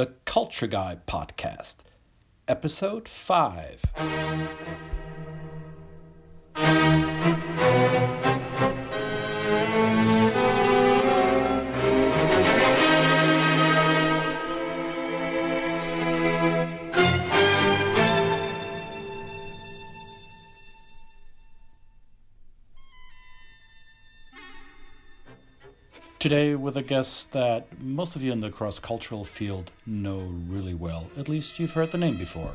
[0.00, 1.76] the Culture Guy Podcast,
[2.48, 3.84] Episode 5.
[26.20, 30.74] Today, with a guest that most of you in the cross cultural field know really
[30.74, 31.10] well.
[31.16, 32.52] At least you've heard the name before.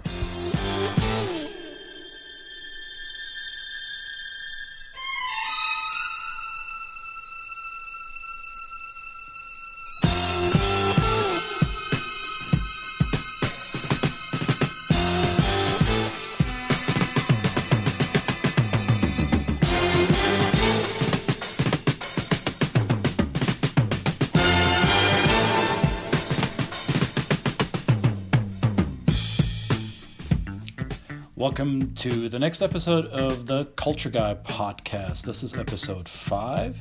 [31.66, 35.26] Welcome to the next episode of the Culture Guy podcast.
[35.26, 36.80] This is episode five.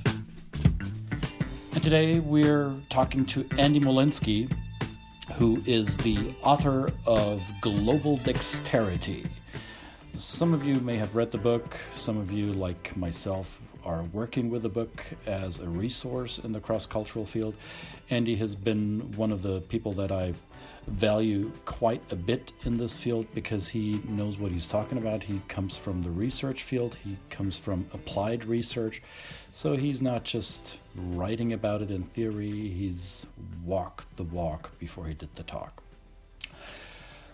[1.72, 4.54] And today we're talking to Andy Molinsky,
[5.36, 9.24] who is the author of Global Dexterity.
[10.12, 14.50] Some of you may have read the book, some of you, like myself, are working
[14.50, 17.54] with the book as a resource in the cross cultural field.
[18.10, 20.34] Andy has been one of the people that I
[20.86, 25.22] value quite a bit in this field because he knows what he's talking about.
[25.22, 29.02] He comes from the research field, he comes from applied research.
[29.52, 33.26] So he's not just writing about it in theory, he's
[33.64, 35.82] walked the walk before he did the talk.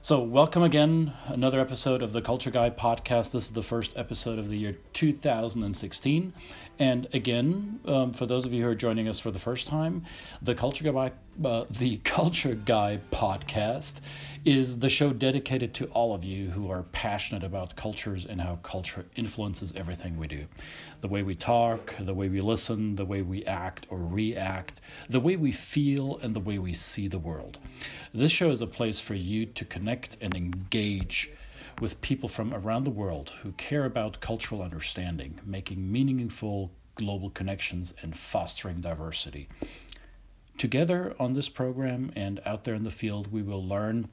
[0.02, 1.12] So, welcome again.
[1.26, 3.32] Another episode of the Culture Guy podcast.
[3.32, 6.32] This is the first episode of the year 2016.
[6.81, 10.06] And again, um, for those of you who are joining us for the first time,
[10.41, 11.12] the Culture Guy,
[11.45, 14.00] uh, the Culture Guy podcast
[14.47, 18.56] is the show dedicated to all of you who are passionate about cultures and how
[18.62, 20.46] culture influences everything we do.
[21.02, 25.20] The way we talk, the way we listen, the way we act or react, the
[25.20, 27.58] way we feel, and the way we see the world.
[28.14, 31.30] This show is a place for you to connect and engage
[31.80, 37.95] with people from around the world who care about cultural understanding, making meaningful global connections,
[38.02, 39.48] and fostering diversity.
[40.58, 44.08] Together on this program and out there in the field, we will learn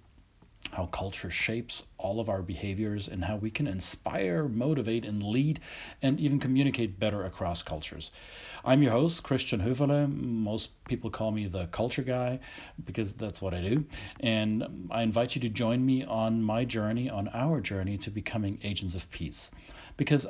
[0.71, 5.59] how culture shapes all of our behaviors and how we can inspire, motivate, and lead,
[6.01, 8.11] and even communicate better across cultures.
[8.65, 10.13] I'm your host, Christian Höferle.
[10.13, 12.39] Most people call me the culture guy
[12.83, 13.85] because that's what I do.
[14.19, 18.59] And I invite you to join me on my journey, on our journey to becoming
[18.63, 19.51] agents of peace.
[19.95, 20.27] Because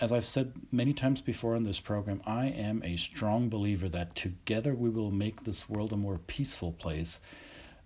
[0.00, 4.14] as I've said many times before in this program, I am a strong believer that
[4.14, 7.20] together we will make this world a more peaceful place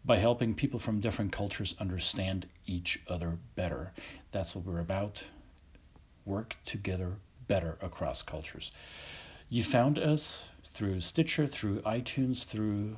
[0.05, 3.93] by helping people from different cultures understand each other better.
[4.31, 5.29] That's what we're about.
[6.25, 7.17] Work together
[7.47, 8.71] better across cultures.
[9.49, 12.97] You found us through Stitcher, through iTunes, through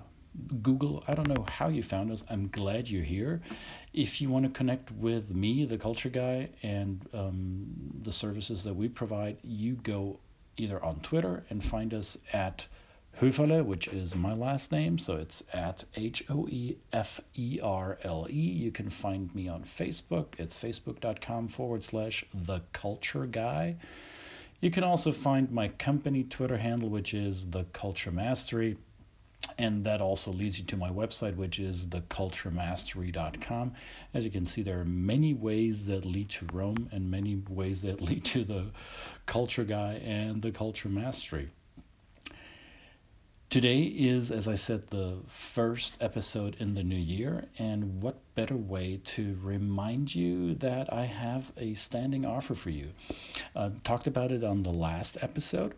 [0.63, 1.03] Google.
[1.09, 2.23] I don't know how you found us.
[2.31, 3.41] I'm glad you're here.
[3.93, 7.67] If you want to connect with me, the culture guy, and um,
[8.03, 10.21] the services that we provide, you go
[10.57, 12.67] either on Twitter and find us at
[13.21, 17.97] Höferle, which is my last name, so it's at H O E F E R
[18.03, 18.35] L E.
[18.35, 20.39] You can find me on Facebook.
[20.39, 23.77] It's facebook.com forward slash the culture guy.
[24.61, 28.77] You can also find my company Twitter handle, which is the culture mastery.
[29.59, 33.73] And that also leads you to my website, which is theculturemastery.com.
[34.13, 37.81] As you can see, there are many ways that lead to Rome and many ways
[37.81, 38.73] that lead to the
[39.25, 41.49] culture guy and the culture mastery.
[43.49, 48.57] Today is, as I said, the first episode in the new year, and what better
[48.57, 52.89] way to remind you that I have a standing offer for you?
[53.55, 55.75] I talked about it on the last episode.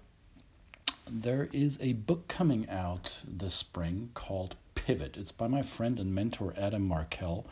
[1.09, 5.19] There is a book coming out this spring called Pivot.
[5.19, 7.47] It's by my friend and mentor Adam Markel,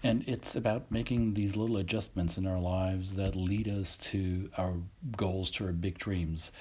[0.00, 4.74] and it's about making these little adjustments in our lives that lead us to our
[5.16, 6.52] goals, to our big dreams.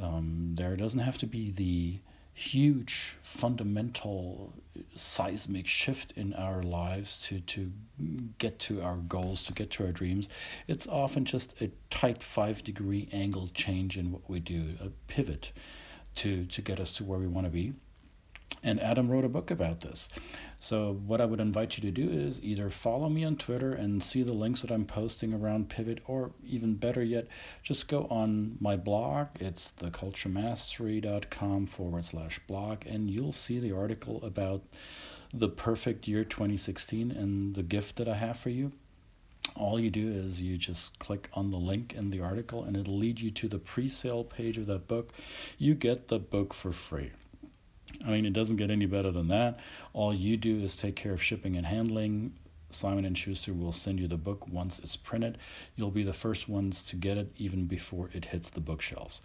[0.00, 1.98] Um, there doesn't have to be the
[2.36, 4.52] huge fundamental
[4.96, 7.70] seismic shift in our lives to, to
[8.38, 10.28] get to our goals, to get to our dreams.
[10.66, 15.52] It's often just a tight five degree angle change in what we do, a pivot
[16.16, 17.72] to, to get us to where we want to be.
[18.64, 20.08] And Adam wrote a book about this.
[20.58, 24.02] So, what I would invite you to do is either follow me on Twitter and
[24.02, 27.26] see the links that I'm posting around Pivot, or even better yet,
[27.62, 29.28] just go on my blog.
[29.38, 34.62] It's theculturemastery.com forward slash blog, and you'll see the article about
[35.34, 38.72] the perfect year 2016 and the gift that I have for you,
[39.56, 42.96] all you do is you just click on the link in the article and it'll
[42.96, 45.12] lead you to the pre sale page of that book.
[45.58, 47.12] You get the book for free.
[48.06, 49.58] I mean, it doesn't get any better than that.
[49.92, 52.34] All you do is take care of shipping and handling.
[52.70, 55.38] Simon and Schuster will send you the book once it's printed.
[55.76, 59.22] You'll be the first ones to get it even before it hits the bookshelves.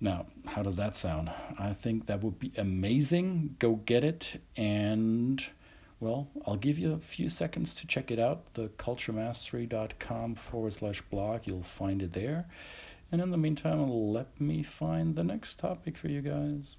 [0.00, 1.30] Now, how does that sound?
[1.58, 3.56] I think that would be amazing.
[3.58, 5.44] Go get it and
[6.00, 8.54] well, I'll give you a few seconds to check it out.
[8.54, 12.48] The culturemastery.com forward slash blog, you'll find it there.
[13.12, 16.76] And in the meantime, let me find the next topic for you guys.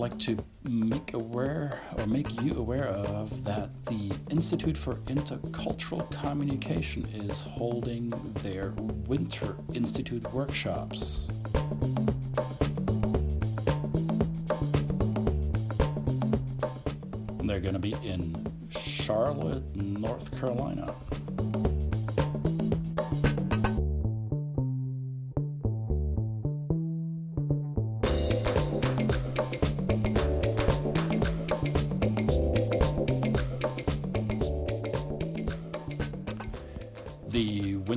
[0.00, 7.04] Like to make aware or make you aware of that the Institute for Intercultural Communication
[7.08, 8.08] is holding
[8.42, 8.70] their
[9.06, 11.28] Winter Institute workshops.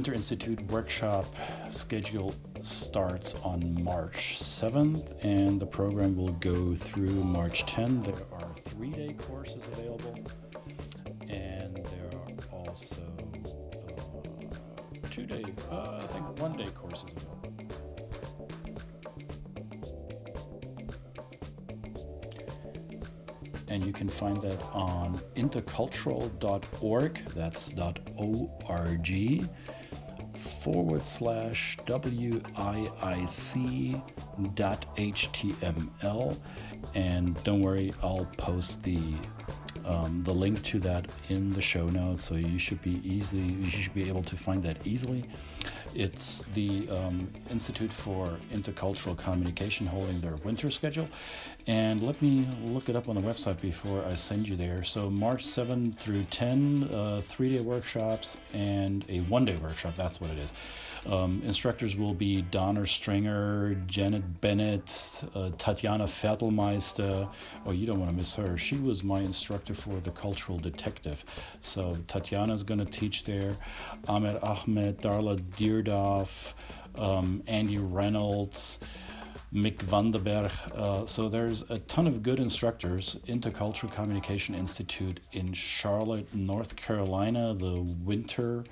[0.04, 1.34] Winter Institute workshop
[1.70, 8.04] schedule starts on March 7th and the program will go through March 10th.
[8.04, 10.14] There are three day courses available
[11.30, 13.02] and there are also
[13.48, 17.54] uh, two day, uh, I think one day courses available.
[23.70, 27.74] And you can find that on intercultural.org, that's
[28.18, 29.40] .org,
[30.64, 32.38] forward slash wiic.html.
[36.96, 39.00] And don't worry, I'll post the
[39.86, 43.70] um, the link to that in the show notes, so you should be easily you
[43.70, 45.26] should be able to find that easily.
[45.96, 51.08] It's the um, Institute for Intercultural Communication holding their winter schedule,
[51.68, 54.84] and let me look it up on the website before I send you there.
[54.84, 59.96] So March 7 through 10, uh, three-day workshops and a one-day workshop.
[59.96, 60.54] That's what it is.
[61.06, 67.30] Um, instructors will be Donna Stringer, Janet Bennett, uh, Tatiana Fertelmeister.
[67.66, 68.58] Oh, you don't want to miss her.
[68.58, 71.26] She was my instructor for the Cultural Detective.
[71.62, 73.56] So Tatiana is going to teach there.
[74.08, 76.54] Ahmed Ahmed, Darla Deardorff,
[76.96, 78.80] um, Andy Reynolds.
[79.54, 80.52] Mick Vande Berg.
[80.76, 83.18] Uh, so there's a ton of good instructors.
[83.28, 87.54] Intercultural Communication Institute in Charlotte, North Carolina.
[87.54, 88.64] The winter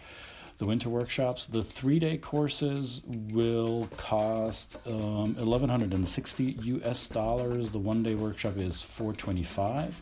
[0.61, 1.47] the winter workshops.
[1.47, 7.71] The three day courses will cost um, 1160 US dollars.
[7.71, 9.99] The one day workshop is 425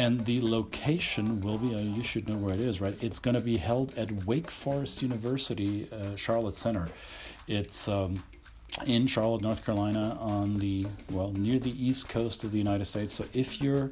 [0.00, 3.34] and the location will be uh, you should know where it is right it's going
[3.34, 6.88] to be held at wake forest university uh, charlotte center
[7.48, 8.22] it's um,
[8.86, 13.12] in Charlotte, North Carolina, on the well near the east coast of the United States.
[13.12, 13.90] So if you're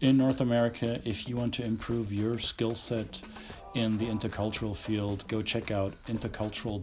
[0.00, 3.22] in North America, if you want to improve your skill set
[3.74, 6.80] in the intercultural field, go check out intercultural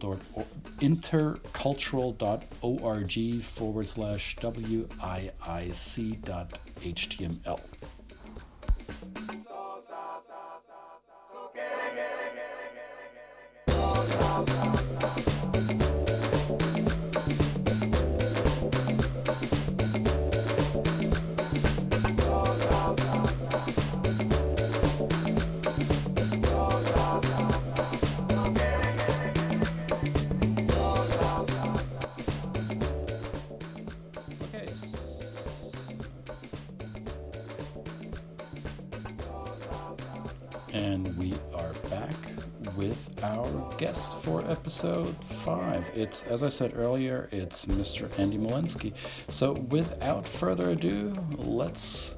[0.80, 6.22] intercultural.org forward slash WIIC
[40.78, 42.16] and we are back
[42.76, 45.90] with our guest for episode five.
[45.96, 48.08] It's, as I said earlier, it's Mr.
[48.20, 48.94] Andy Molinsky.
[49.28, 52.16] So, without further ado, let's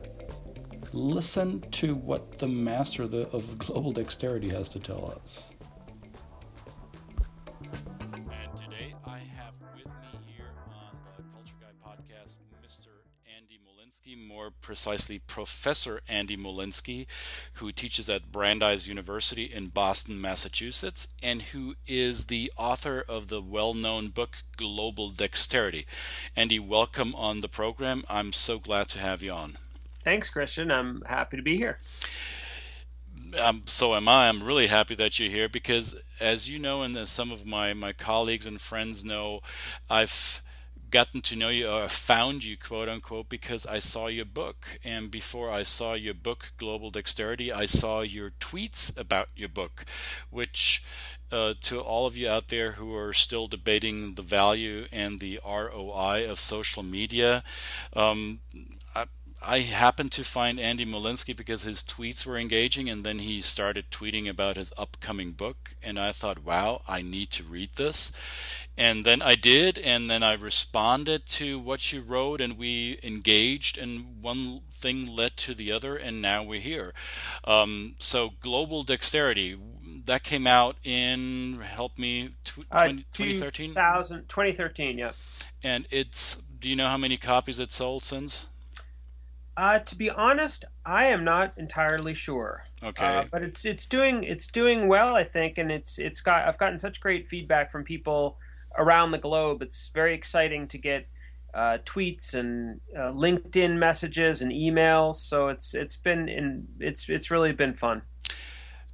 [0.91, 5.53] listen to what the master of global dexterity has to tell us.
[14.69, 17.07] Precisely Professor Andy Molinsky,
[17.53, 23.41] who teaches at Brandeis University in Boston, Massachusetts, and who is the author of the
[23.41, 25.87] well known book Global Dexterity.
[26.35, 28.03] Andy, welcome on the program.
[28.07, 29.57] I'm so glad to have you on.
[30.01, 30.69] Thanks, Christian.
[30.69, 31.79] I'm happy to be here.
[33.41, 34.29] Um, so am I.
[34.29, 37.73] I'm really happy that you're here because, as you know, and as some of my,
[37.73, 39.41] my colleagues and friends know,
[39.89, 40.43] I've
[40.91, 44.79] gotten to know you or found you quote unquote because I saw your book.
[44.83, 49.85] And before I saw your book Global Dexterity I saw your tweets about your book
[50.29, 50.83] which
[51.31, 55.39] uh, to all of you out there who are still debating the value and the
[55.45, 57.43] ROI of social media
[57.93, 58.39] um,
[59.41, 63.91] I, happened to find Andy Molinsky because his tweets were engaging, and then he started
[63.91, 65.75] tweeting about his upcoming book.
[65.81, 68.11] And I thought, wow, I need to read this.
[68.77, 73.77] And then I did, and then I responded to what you wrote, and we engaged,
[73.77, 76.93] and one thing led to the other, and now we're here.
[77.43, 79.57] Um, so, Global Dexterity,
[80.05, 83.73] that came out in, help me, tw- uh, 2013?
[84.27, 85.11] 2013, yeah.
[85.63, 88.47] And it's, do you know how many copies it sold since?
[89.57, 92.63] Uh, to be honest, I am not entirely sure.
[92.81, 93.05] Okay.
[93.05, 96.57] Uh, but it's it's doing it's doing well, I think, and it's it's got I've
[96.57, 98.37] gotten such great feedback from people
[98.77, 99.61] around the globe.
[99.61, 101.07] It's very exciting to get
[101.53, 105.15] uh, tweets and uh, LinkedIn messages and emails.
[105.15, 108.03] So it's it's been in it's it's really been fun.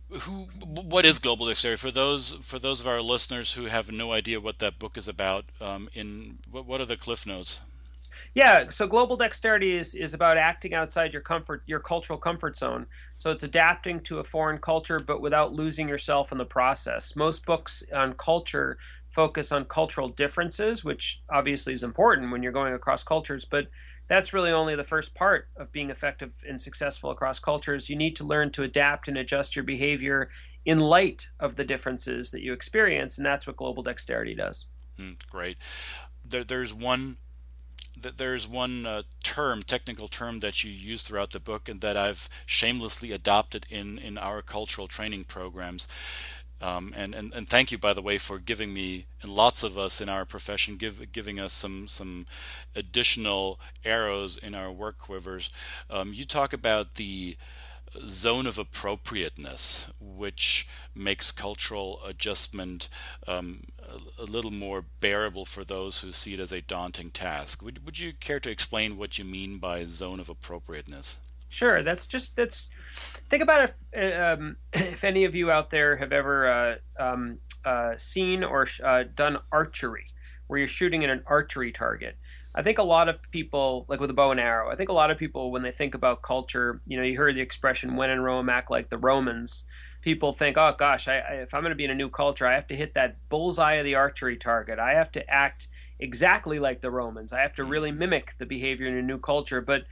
[0.10, 4.12] Who what is global Dexterity for those for those of our listeners who have no
[4.12, 5.46] idea what that book is about?
[5.60, 7.62] Um, in what what are the cliff notes?
[8.36, 12.86] Yeah, so global dexterity is, is about acting outside your comfort your cultural comfort zone.
[13.18, 17.16] So it's adapting to a foreign culture but without losing yourself in the process.
[17.16, 18.78] Most books on culture
[19.10, 23.68] focus on cultural differences, which obviously is important when you're going across cultures, but
[24.08, 27.90] that's really only the first part of being effective and successful across cultures.
[27.90, 30.30] You need to learn to adapt and adjust your behavior
[30.66, 34.68] in light of the differences that you experience, and that's what global dexterity does.
[35.00, 35.58] Mm, great.
[36.26, 37.18] There, there's one
[38.12, 42.30] there's one uh, term, technical term that you use throughout the book, and that I've
[42.46, 45.88] shamelessly adopted in in our cultural training programs.
[46.62, 49.78] Um, and, and and thank you, by the way, for giving me and lots of
[49.78, 52.26] us in our profession give giving us some some
[52.76, 55.50] additional arrows in our work quivers.
[55.90, 57.38] Um, you talk about the
[58.08, 62.90] zone of appropriateness, which makes cultural adjustment
[63.28, 63.66] um,
[64.18, 67.62] a, little more bearable for those who see it as a daunting task.
[67.62, 71.20] Would, would you care to explain what you mean by zone of appropriateness?
[71.50, 71.84] Sure.
[71.84, 72.70] That's just that's.
[73.30, 77.94] Think about if um, if any of you out there have ever uh, um, uh,
[77.98, 80.08] seen or uh, done archery,
[80.48, 82.18] where you're shooting at an archery target.
[82.58, 84.94] I think a lot of people, like with a bow and arrow, I think a
[84.94, 88.10] lot of people, when they think about culture, you know, you heard the expression "when
[88.10, 89.66] in Rome, act like the Romans."
[90.02, 92.48] People think, "Oh gosh, I, I, if I'm going to be in a new culture,
[92.48, 94.80] I have to hit that bullseye of the archery target.
[94.80, 95.68] I have to act
[96.00, 97.34] exactly like the Romans.
[97.34, 99.84] I have to really mimic the behavior in a new culture." But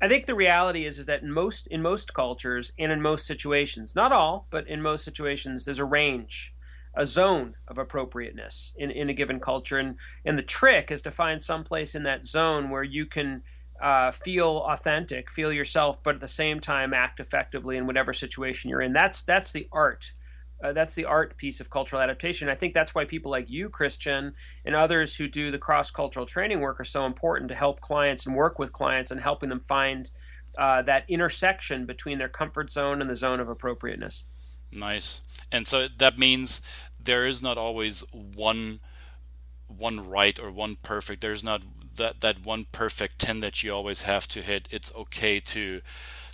[0.00, 3.26] I think the reality is is that in most in most cultures and in most
[3.26, 6.51] situations, not all, but in most situations, there's a range
[6.94, 9.78] a zone of appropriateness in, in a given culture.
[9.78, 13.42] And, and the trick is to find some place in that zone where you can
[13.80, 18.70] uh, feel authentic, feel yourself, but at the same time act effectively in whatever situation
[18.70, 18.92] you're in.
[18.92, 20.12] That's, that's the art.
[20.62, 22.48] Uh, that's the art piece of cultural adaptation.
[22.48, 24.34] I think that's why people like you, Christian,
[24.64, 28.26] and others who do the cross cultural training work are so important to help clients
[28.26, 30.10] and work with clients and helping them find
[30.56, 34.24] uh, that intersection between their comfort zone and the zone of appropriateness.
[34.72, 35.20] Nice.
[35.50, 36.62] And so that means
[36.98, 38.80] there is not always one
[39.68, 41.20] one right or one perfect.
[41.20, 41.62] There's not
[41.96, 44.68] that that one perfect 10 that you always have to hit.
[44.70, 45.80] It's okay to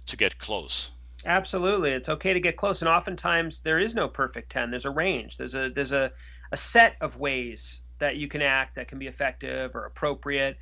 [0.06, 0.92] to get close.
[1.26, 1.90] Absolutely.
[1.90, 4.70] It's okay to get close and oftentimes there is no perfect 10.
[4.70, 5.36] There's a range.
[5.36, 6.12] There's a there's a
[6.52, 10.56] a set of ways that you can act that can be effective or appropriate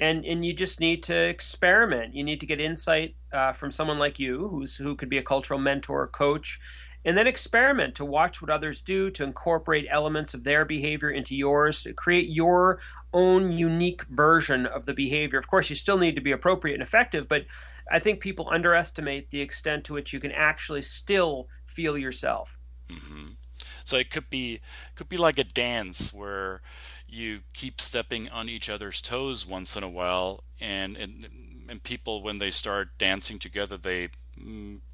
[0.00, 2.14] and and you just need to experiment.
[2.14, 5.22] You need to get insight uh, from someone like you, who's who could be a
[5.22, 6.60] cultural mentor, coach,
[7.04, 11.36] and then experiment to watch what others do to incorporate elements of their behavior into
[11.36, 12.80] yours to create your
[13.12, 16.82] own unique version of the behavior of course you still need to be appropriate and
[16.82, 17.46] effective but
[17.90, 23.30] i think people underestimate the extent to which you can actually still feel yourself mm-hmm.
[23.84, 24.60] so it could be
[24.94, 26.60] could be like a dance where
[27.06, 31.26] you keep stepping on each other's toes once in a while and and,
[31.68, 34.08] and people when they start dancing together they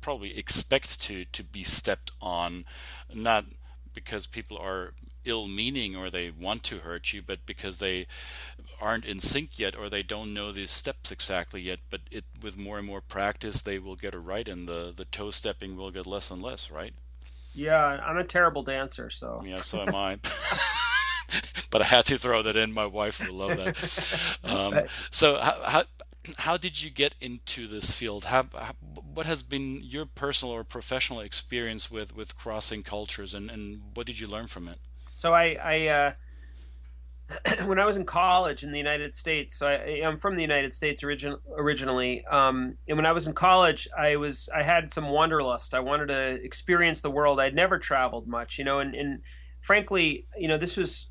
[0.01, 2.65] probably expect to to be stepped on,
[3.13, 3.47] not
[3.93, 4.93] because people are
[5.25, 8.07] ill meaning or they want to hurt you, but because they
[8.81, 11.79] aren't in sync yet or they don't know these steps exactly yet.
[11.91, 15.07] But it with more and more practice, they will get it right, and the the
[15.07, 16.95] toe stepping will get less and less, right?
[17.55, 20.19] Yeah, I'm a terrible dancer, so yeah, so am I.
[21.71, 22.73] but I had to throw that in.
[22.73, 24.31] My wife will love that.
[24.45, 25.85] Um, so how, how
[26.39, 28.27] how did you get into this field?
[28.93, 34.07] What has been your personal or professional experience with, with crossing cultures, and, and what
[34.07, 34.79] did you learn from it?
[35.17, 36.13] So I, I uh,
[37.67, 40.75] when I was in college in the United States, so I, am from the United
[40.75, 45.09] States origin, originally, um, and when I was in college, I was I had some
[45.09, 45.75] wanderlust.
[45.75, 47.41] I wanted to experience the world.
[47.41, 49.21] I'd never traveled much, you know, and, and
[49.61, 51.11] frankly, you know, this was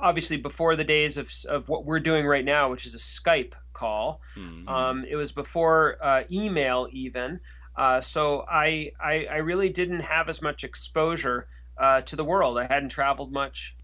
[0.00, 3.52] obviously before the days of, of what we're doing right now, which is a Skype
[3.72, 4.20] call.
[4.36, 4.68] Mm-hmm.
[4.68, 7.40] Um, it was before uh, email even.
[7.76, 12.58] Uh, so I, I, I really didn't have as much exposure uh, to the world.
[12.58, 13.76] I hadn't traveled much.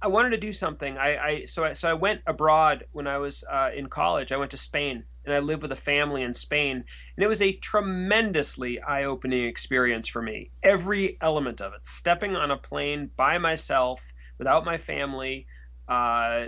[0.00, 0.96] I wanted to do something.
[0.96, 4.30] I, I so I, so I went abroad when I was uh, in college.
[4.30, 6.84] I went to Spain and I lived with a family in Spain,
[7.16, 10.50] and it was a tremendously eye-opening experience for me.
[10.62, 15.46] Every element of it, stepping on a plane by myself without my family,
[15.88, 16.46] uh,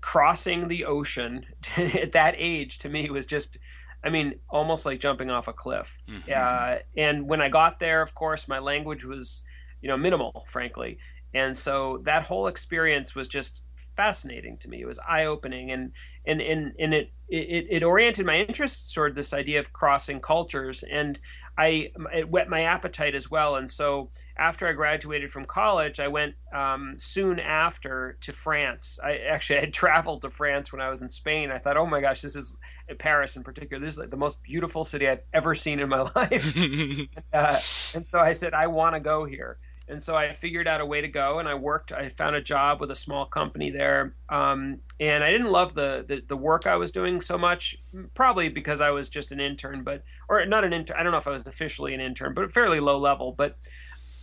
[0.00, 3.58] crossing the ocean at that age to me was just
[4.02, 6.02] I mean, almost like jumping off a cliff.
[6.08, 6.30] Mm-hmm.
[6.34, 9.42] Uh, and when I got there, of course, my language was,
[9.82, 10.98] you know, minimal, frankly.
[11.34, 13.62] And so that whole experience was just
[13.96, 14.80] fascinating to me.
[14.80, 15.92] It was eye opening, and
[16.26, 20.82] and and and it, it it oriented my interests toward this idea of crossing cultures,
[20.90, 21.20] and
[21.60, 23.56] I it whet my appetite as well.
[23.56, 28.98] And so after I graduated from college, I went um, soon after to France.
[29.04, 31.50] I actually I had traveled to France when I was in Spain.
[31.50, 32.56] I thought, oh my gosh, this is
[32.98, 33.84] Paris in particular.
[33.84, 36.56] This is like the most beautiful city I've ever seen in my life.
[37.32, 37.58] uh,
[37.94, 39.58] and so I said, I want to go here
[39.90, 41.92] and so I figured out a way to go, and I worked.
[41.92, 46.04] I found a job with a small company there, um, and I didn't love the,
[46.06, 47.76] the, the work I was doing so much,
[48.14, 50.96] probably because I was just an intern, but or not an intern.
[50.98, 53.32] I don't know if I was officially an intern, but fairly low level.
[53.36, 53.56] But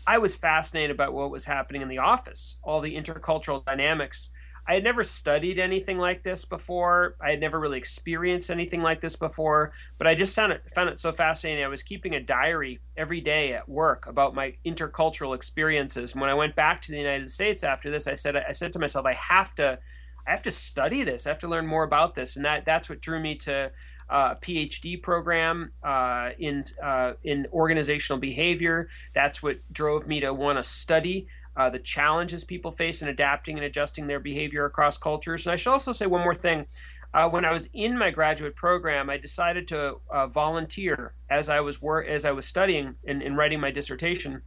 [0.08, 4.32] I was fascinated about what was happening in the office, all the intercultural dynamics
[4.68, 7.16] I had never studied anything like this before.
[7.22, 10.90] I had never really experienced anything like this before, but I just found it found
[10.90, 11.64] it so fascinating.
[11.64, 16.12] I was keeping a diary every day at work about my intercultural experiences.
[16.12, 18.74] And when I went back to the United States after this, I said I said
[18.74, 19.80] to myself, I have to
[20.28, 21.26] I have to study this.
[21.26, 23.72] I have to learn more about this, and that that's what drew me to
[24.10, 28.90] uh, PhD program uh, in uh, in organizational behavior.
[29.14, 31.28] That's what drove me to want to study
[31.58, 35.46] uh, the challenges people face in adapting and adjusting their behavior across cultures.
[35.46, 36.68] And I should also say one more thing.
[37.14, 41.62] Uh, when I was in my graduate program, I decided to uh, volunteer as I
[41.62, 44.44] was wor- as I was studying and, and writing my dissertation.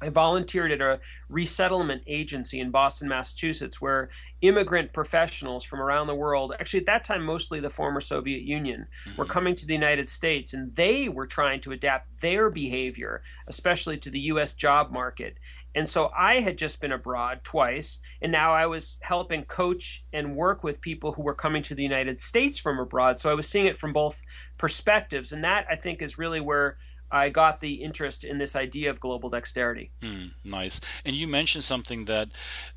[0.00, 6.14] I volunteered at a resettlement agency in Boston, Massachusetts, where immigrant professionals from around the
[6.14, 9.32] world, actually at that time mostly the former Soviet Union, were mm-hmm.
[9.32, 14.10] coming to the United States and they were trying to adapt their behavior, especially to
[14.10, 15.36] the US job market.
[15.74, 20.34] And so I had just been abroad twice, and now I was helping coach and
[20.34, 23.20] work with people who were coming to the United States from abroad.
[23.20, 24.22] So I was seeing it from both
[24.56, 25.30] perspectives.
[25.30, 26.78] And that, I think, is really where
[27.10, 29.90] I got the interest in this idea of global dexterity.
[30.02, 30.80] Mm, nice.
[31.04, 32.28] And you mentioned something that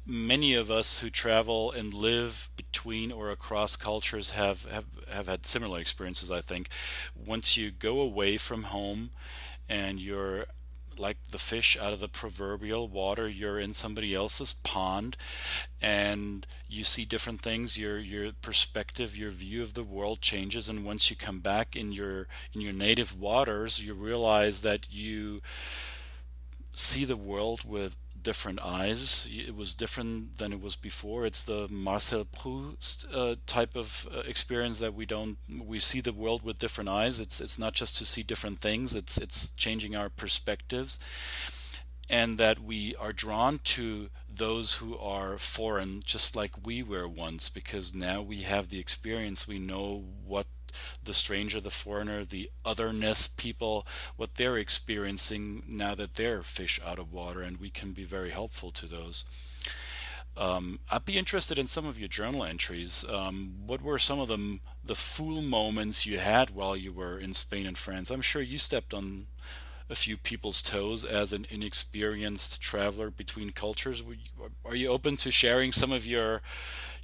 [0.06, 5.46] many of us who travel and live between or across cultures have, have, have had
[5.46, 6.70] similar experiences, I think.
[7.16, 9.12] Once you go away from home
[9.68, 10.46] and you're
[10.98, 13.28] like the fish out of the proverbial water.
[13.28, 15.18] You're in somebody else's pond
[15.82, 17.78] and you see different things.
[17.78, 21.92] Your your perspective your view of the world changes and once you come back in
[21.92, 25.42] your in your native waters you realize that you
[26.74, 29.28] see the world with different eyes.
[29.30, 31.26] It was different than it was before.
[31.26, 36.14] It's the Marcel Proust uh, type of uh, experience that we don't we see the
[36.14, 37.20] world with different eyes.
[37.20, 38.96] It's it's not just to see different things.
[38.96, 41.00] It's it's changing our perspectives,
[42.10, 47.50] and that we are drawn to those who are foreign, just like we were once,
[47.50, 49.48] because now we have the experience.
[49.48, 50.48] We know what
[51.04, 53.86] the stranger, the foreigner, the otherness people,
[54.18, 58.32] what they're experiencing now that they're fish out of water, and we can be very
[58.32, 59.26] helpful to those.
[60.38, 63.06] Um, I'd be interested in some of your journal entries.
[63.10, 67.34] Um, what were some of the the fool moments you had while you were in
[67.34, 68.10] Spain and France?
[68.10, 69.28] I'm sure you stepped on
[69.90, 74.02] a few people's toes as an inexperienced traveler between cultures.
[74.64, 76.42] Are you open to sharing some of your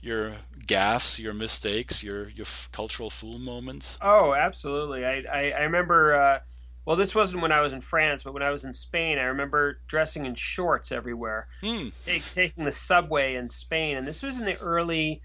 [0.01, 0.33] your
[0.65, 3.97] gaffes, your mistakes, your your cultural fool moments?
[4.01, 5.05] Oh, absolutely.
[5.05, 6.39] I I, I remember uh,
[6.85, 9.23] well, this wasn't when I was in France, but when I was in Spain, I
[9.23, 11.89] remember dressing in shorts everywhere, Hmm.
[12.05, 15.21] take, taking the subway in Spain, and this was in the early,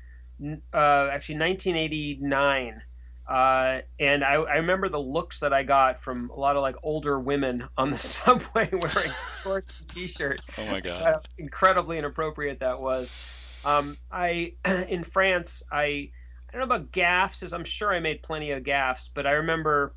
[0.75, 2.83] uh, actually 1989.
[3.29, 6.75] Uh, and I, I remember the looks that I got from a lot of like
[6.83, 9.11] older women on the subway wearing
[9.43, 10.43] shorts and t-shirt.
[10.59, 11.03] Oh my god.
[11.03, 13.42] Uh, incredibly inappropriate that was.
[13.65, 14.55] Um, I
[14.89, 16.11] in France, I
[16.49, 19.31] I don't know about gaffes, as I'm sure I made plenty of gaffes, but I
[19.33, 19.95] remember,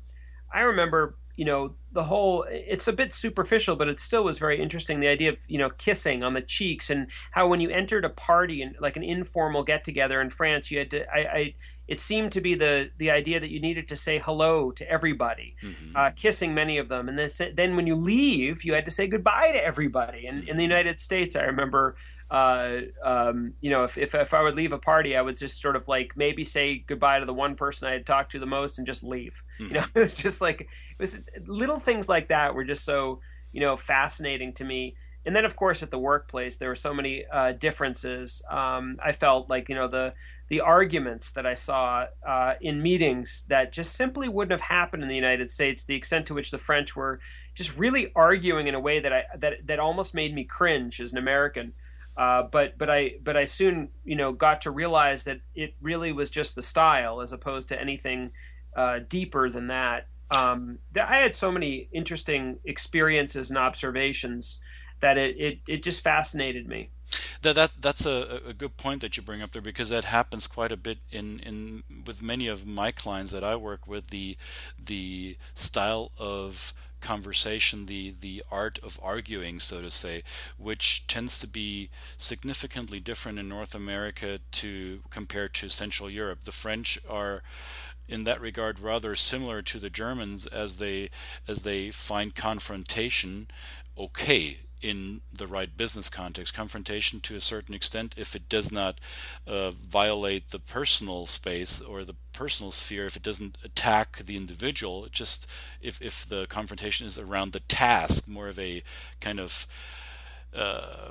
[0.52, 2.46] I remember, you know, the whole.
[2.48, 5.00] It's a bit superficial, but it still was very interesting.
[5.00, 8.10] The idea of you know kissing on the cheeks and how when you entered a
[8.10, 11.06] party and like an informal get together in France, you had to.
[11.14, 11.54] I, I
[11.88, 15.56] it seemed to be the the idea that you needed to say hello to everybody,
[15.62, 15.94] Mhm.
[15.94, 19.06] uh, kissing many of them, and then then when you leave, you had to say
[19.06, 20.26] goodbye to everybody.
[20.26, 21.96] And in the United States, I remember,
[22.30, 25.60] uh, um, you know, if, if if I would leave a party, I would just
[25.60, 28.46] sort of like maybe say goodbye to the one person I had talked to the
[28.46, 29.42] most and just leave.
[29.58, 33.20] You know, it was just like it was little things like that were just so
[33.52, 34.96] you know fascinating to me.
[35.24, 38.42] And then, of course, at the workplace, there were so many uh, differences.
[38.48, 40.14] Um, I felt like you know the
[40.48, 45.08] the arguments that I saw uh, in meetings that just simply wouldn't have happened in
[45.08, 45.84] the United States.
[45.84, 47.18] The extent to which the French were
[47.54, 51.12] just really arguing in a way that I that that almost made me cringe as
[51.12, 51.72] an American.
[52.16, 56.12] Uh, but but I but I soon you know got to realize that it really
[56.12, 58.32] was just the style as opposed to anything
[58.74, 60.08] uh, deeper than that.
[60.36, 64.60] Um, that I had so many interesting experiences and observations
[65.00, 66.90] that it, it, it just fascinated me.
[67.42, 70.46] That, that that's a, a good point that you bring up there because that happens
[70.46, 74.36] quite a bit in, in with many of my clients that I work with the
[74.82, 80.22] the style of conversation the the art of arguing so to say
[80.58, 86.44] which tends to be significantly different in North America to compared to Central Europe.
[86.44, 87.42] The French are
[88.08, 91.10] in that regard rather similar to the Germans as they
[91.48, 93.48] as they find confrontation
[93.98, 96.54] okay in the right business context.
[96.54, 99.00] Confrontation, to a certain extent, if it does not
[99.46, 105.06] uh, violate the personal space or the personal sphere, if it doesn't attack the individual,
[105.10, 108.82] just if, if the confrontation is around the task, more of a
[109.20, 109.66] kind of
[110.54, 111.10] uh,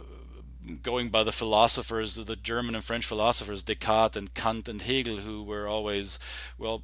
[0.81, 5.43] going by the philosophers, the German and French philosophers, Descartes and Kant and Hegel, who
[5.43, 6.19] were always,
[6.57, 6.83] well,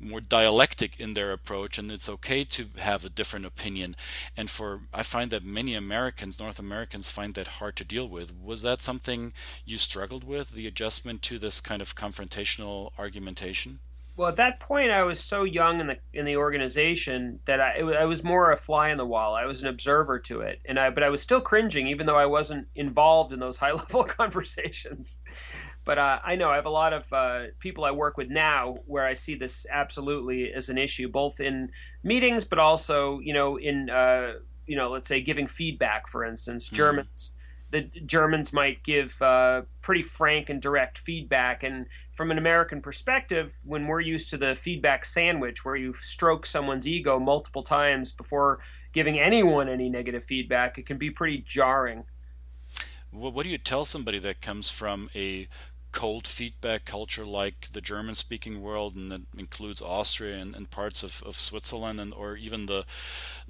[0.00, 3.96] more dialectic in their approach and it's okay to have a different opinion.
[4.36, 8.32] And for i find that many americans north americans find that hard to deal with.
[8.34, 9.32] Was that something
[9.64, 13.80] you struggled with the adjustment to this kind of confrontational argumentation?
[14.16, 17.78] Well at that point i was so young in the in the organization that i,
[17.78, 19.34] I was more a fly in the wall.
[19.34, 20.60] I was an observer to it.
[20.64, 23.72] And i but i was still cringing even though i wasn't involved in those high
[23.82, 25.20] level conversations
[25.88, 28.74] but uh, I know I have a lot of uh, people I work with now
[28.84, 31.70] where I see this absolutely as an issue, both in
[32.02, 34.34] meetings, but also you know in uh,
[34.66, 37.32] you know let's say giving feedback, for instance, Germans.
[37.70, 43.58] The Germans might give uh, pretty frank and direct feedback, and from an American perspective,
[43.64, 48.58] when we're used to the feedback sandwich, where you stroke someone's ego multiple times before
[48.92, 52.04] giving anyone any negative feedback, it can be pretty jarring.
[53.12, 55.48] Well, what do you tell somebody that comes from a
[55.90, 61.02] cold feedback culture like the German speaking world and that includes Austria and, and parts
[61.02, 62.84] of, of Switzerland and or even the,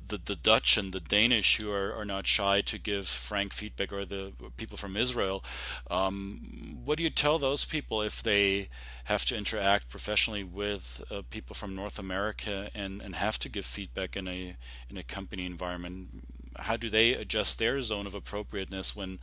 [0.07, 3.93] the the Dutch and the Danish who are, are not shy to give frank feedback
[3.93, 5.45] or the people from Israel.
[5.91, 8.69] Um, what do you tell those people if they
[9.05, 13.65] have to interact professionally with uh, people from North America and, and have to give
[13.65, 14.57] feedback in a
[14.89, 16.25] in a company environment?
[16.57, 19.19] How do they adjust their zone of appropriateness when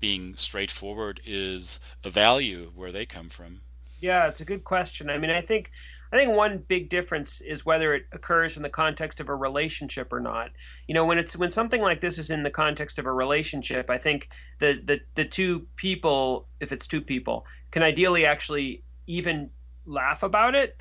[0.00, 3.60] being straightforward is a value where they come from?
[4.00, 5.10] Yeah, it's a good question.
[5.10, 5.70] I mean, I think
[6.12, 10.12] I think one big difference is whether it occurs in the context of a relationship
[10.12, 10.50] or not.
[10.88, 13.90] You know, when it's when something like this is in the context of a relationship,
[13.90, 19.50] I think the the the two people, if it's two people, can ideally actually even
[19.86, 20.76] laugh about it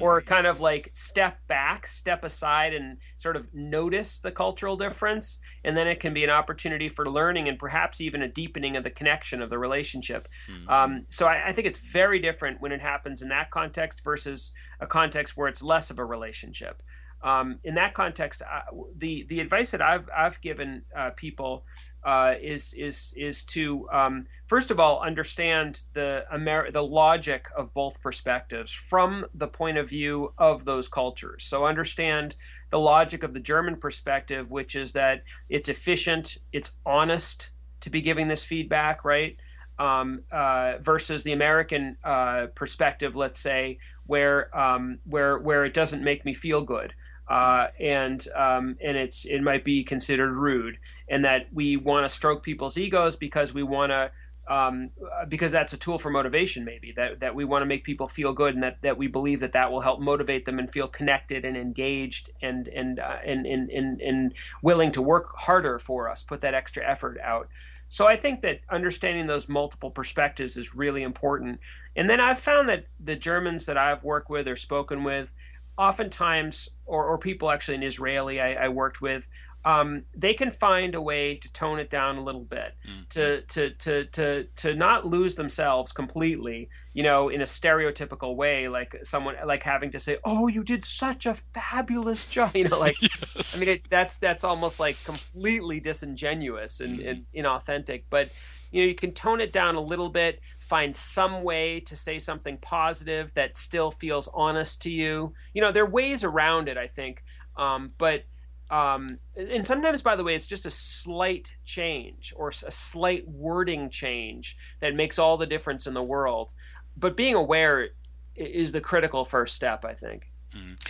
[0.00, 5.40] or kind of like step back, step aside and sort of notice the cultural difference.
[5.62, 8.84] And then it can be an opportunity for learning and perhaps even a deepening of
[8.84, 10.28] the connection of the relationship.
[10.50, 10.68] Mm-hmm.
[10.68, 14.52] Um, so I, I, think it's very different when it happens in that context versus
[14.80, 16.82] a context where it's less of a relationship.
[17.24, 18.60] Um, in that context, uh,
[18.94, 21.64] the the advice that I've I've given uh, people
[22.04, 27.72] uh, is is is to um, first of all understand the Amer- the logic of
[27.72, 31.44] both perspectives from the point of view of those cultures.
[31.44, 32.36] So understand
[32.70, 38.00] the logic of the German perspective, which is that it's efficient, it's honest to be
[38.00, 39.36] giving this feedback, right?
[39.78, 46.04] Um, uh, versus the American uh, perspective, let's say, where um, where where it doesn't
[46.04, 46.94] make me feel good.
[47.28, 52.14] Uh, and um, and it's it might be considered rude, and that we want to
[52.14, 54.10] stroke people's egos because we want to
[54.48, 54.90] um,
[55.28, 58.32] because that's a tool for motivation maybe that, that we want to make people feel
[58.32, 61.44] good and that, that we believe that that will help motivate them and feel connected
[61.44, 66.22] and engaged and and, uh, and, and, and and willing to work harder for us
[66.22, 67.48] put that extra effort out.
[67.88, 71.60] So I think that understanding those multiple perspectives is really important.
[71.94, 75.32] And then I've found that the Germans that I've worked with or spoken with
[75.76, 79.28] oftentimes, or, or people actually in Israeli I, I worked with,
[79.64, 83.02] um, they can find a way to tone it down a little bit, mm-hmm.
[83.10, 88.68] to, to to to to not lose themselves completely, you know, in a stereotypical way,
[88.68, 92.78] like someone like having to say, "Oh, you did such a fabulous job," you know,
[92.78, 93.00] like
[93.34, 93.56] yes.
[93.56, 97.08] I mean, it, that's that's almost like completely disingenuous and, mm-hmm.
[97.08, 98.04] and inauthentic.
[98.10, 98.28] But
[98.70, 102.18] you know, you can tone it down a little bit, find some way to say
[102.18, 105.34] something positive that still feels honest to you.
[105.52, 107.22] You know, there are ways around it, I think.
[107.56, 108.24] Um, but
[108.70, 113.90] um, and sometimes, by the way, it's just a slight change or a slight wording
[113.90, 116.54] change that makes all the difference in the world.
[116.96, 117.90] But being aware
[118.34, 120.30] is the critical first step, I think.
[120.56, 120.82] Mm.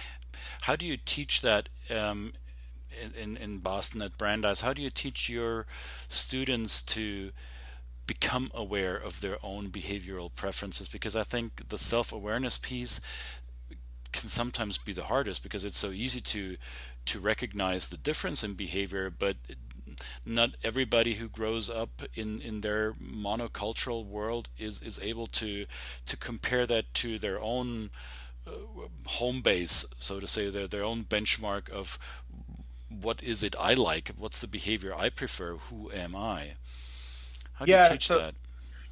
[0.63, 2.33] How do you teach that um,
[3.21, 4.61] in, in Boston at Brandeis?
[4.61, 5.67] How do you teach your
[6.09, 7.33] students to
[8.07, 13.01] become aware of their own behavioral preferences because I think the self awareness piece
[14.13, 16.57] can sometimes be the hardest because it's so easy to
[17.07, 19.37] to recognize the difference in behavior but
[20.25, 25.67] not everybody who grows up in, in their monocultural world is, is able to
[26.07, 27.91] to compare that to their own
[28.47, 28.51] uh,
[29.07, 31.99] home base, so to say, their their own benchmark of
[32.89, 36.53] what is it I like, what's the behavior I prefer, who am I?
[37.55, 38.35] How do yeah, you teach so, that?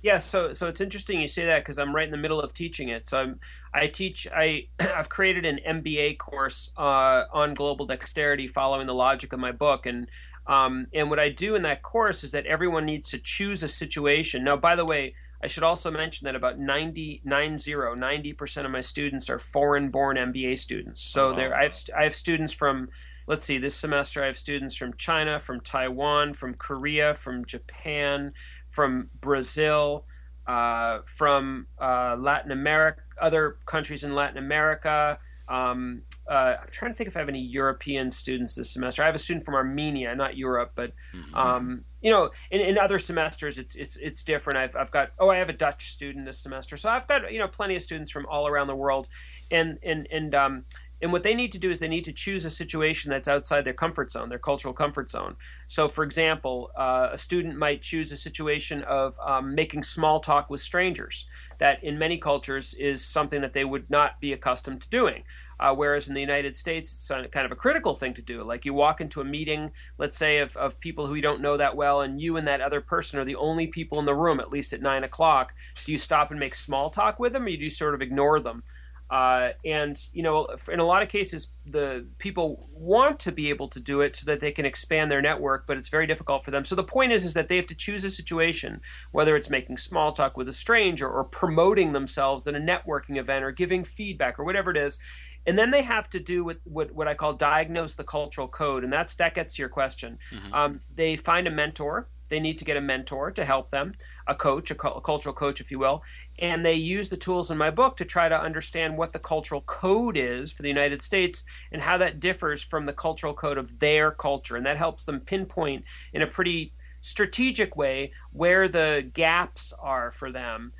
[0.02, 2.52] Yeah, so so it's interesting you say that because I'm right in the middle of
[2.52, 3.06] teaching it.
[3.06, 3.40] So I'm
[3.72, 9.32] I teach I I've created an MBA course uh, on global dexterity following the logic
[9.32, 10.08] of my book and
[10.46, 13.68] um, and what I do in that course is that everyone needs to choose a
[13.68, 14.42] situation.
[14.42, 18.80] Now, by the way, I should also mention that about 90, 90, percent of my
[18.80, 21.00] students are foreign-born MBA students.
[21.00, 22.88] So oh, there, I have I have students from
[23.26, 28.32] let's see, this semester I have students from China, from Taiwan, from Korea, from Japan,
[28.70, 30.06] from Brazil,
[30.46, 35.18] uh, from uh, Latin America, other countries in Latin America.
[35.48, 39.02] Um, uh, I'm trying to think if I have any European students this semester.
[39.02, 41.36] I have a student from Armenia, not Europe, but mm-hmm.
[41.36, 44.58] um, you know, in, in other semesters it's it's it's different.
[44.58, 47.38] I've I've got oh I have a Dutch student this semester, so I've got you
[47.38, 49.08] know plenty of students from all around the world,
[49.50, 50.64] and and and um,
[51.02, 53.64] and what they need to do is they need to choose a situation that's outside
[53.64, 55.34] their comfort zone, their cultural comfort zone.
[55.66, 60.48] So, for example, uh, a student might choose a situation of um, making small talk
[60.48, 64.90] with strangers, that in many cultures is something that they would not be accustomed to
[64.90, 65.24] doing.
[65.58, 68.42] Uh, whereas in the United States, it's kind of a critical thing to do.
[68.42, 71.56] Like you walk into a meeting, let's say, of, of people who you don't know
[71.56, 74.40] that well, and you and that other person are the only people in the room,
[74.40, 75.54] at least at nine o'clock.
[75.84, 78.40] Do you stop and make small talk with them, or do you sort of ignore
[78.40, 78.64] them?
[79.12, 83.68] Uh, and you know, in a lot of cases, the people want to be able
[83.68, 86.50] to do it so that they can expand their network, but it's very difficult for
[86.50, 86.64] them.
[86.64, 89.76] So the point is, is that they have to choose a situation, whether it's making
[89.76, 94.38] small talk with a stranger or promoting themselves at a networking event or giving feedback
[94.38, 94.98] or whatever it is.
[95.44, 98.82] And then they have to do what, what, what I call diagnose the cultural code,
[98.82, 100.18] and that's that gets to your question.
[100.32, 100.54] Mm-hmm.
[100.54, 103.92] Um, they find a mentor they need to get a mentor to help them,
[104.26, 106.02] a coach, a, a cultural coach, if you will.
[106.38, 109.60] And they use the tools in my book to try to understand what the cultural
[109.60, 113.80] code is for the United States and how that differs from the cultural code of
[113.80, 114.56] their culture.
[114.56, 120.32] And that helps them pinpoint in a pretty strategic way where the gaps are for
[120.32, 120.72] them.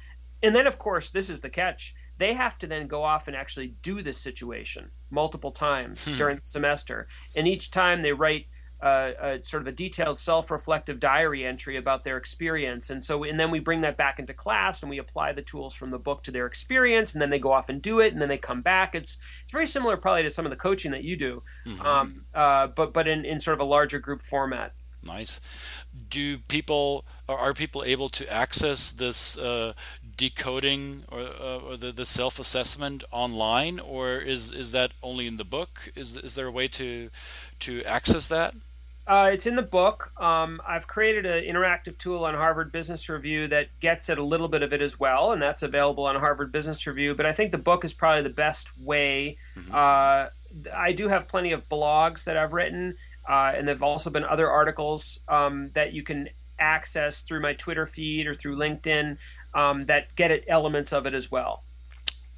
[0.43, 3.37] And then, of course, this is the catch they have to then go off and
[3.37, 6.17] actually do this situation multiple times hmm.
[6.17, 7.09] during the semester.
[7.35, 8.47] And each time they write
[8.83, 12.91] uh, a sort of a detailed self-reflective diary entry about their experience.
[12.91, 15.75] And so and then we bring that back into class and we apply the tools
[15.75, 18.21] from the book to their experience and then they go off and do it and
[18.21, 18.95] then they come back.
[18.95, 21.87] It's it's very similar probably to some of the coaching that you do mm-hmm.
[21.87, 24.75] um, uh, but but in, in sort of a larger group format.
[25.07, 25.41] Nice.
[26.09, 29.75] Do people are people able to access this uh,
[30.17, 35.45] decoding or, uh, or the, the self-assessment online or is is that only in the
[35.45, 35.93] book?
[35.95, 37.11] Is is there a way to
[37.61, 38.55] to access that
[39.07, 40.13] uh, it's in the book.
[40.21, 44.49] Um, I've created an interactive tool on Harvard Business Review that gets at a little
[44.49, 47.15] bit of it as well, and that's available on Harvard Business Review.
[47.15, 49.39] But I think the book is probably the best way.
[49.57, 49.75] Mm-hmm.
[49.75, 50.27] Uh,
[50.75, 52.97] I do have plenty of blogs that I've written,
[53.29, 57.87] uh, and there've also been other articles um, that you can access through my Twitter
[57.87, 59.17] feed or through LinkedIn
[59.53, 61.65] um, that get at elements of it as well.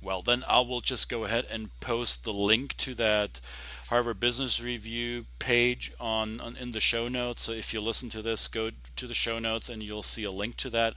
[0.04, 3.40] Well, then I will just go ahead and post the link to that
[3.94, 7.44] Harvard Business Review page on, on, in the show notes.
[7.44, 10.32] So if you listen to this, go to the show notes and you'll see a
[10.32, 10.94] link to that.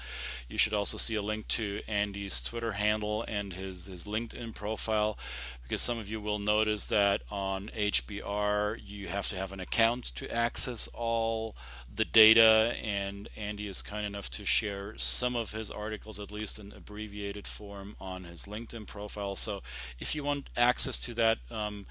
[0.50, 5.16] You should also see a link to Andy's Twitter handle and his his LinkedIn profile
[5.62, 10.06] because some of you will notice that on HBR you have to have an account
[10.16, 11.56] to access all
[11.94, 16.58] the data and Andy is kind enough to share some of his articles at least
[16.58, 19.62] in abbreviated form on his LinkedIn profile so
[20.00, 21.86] if you want access to that um,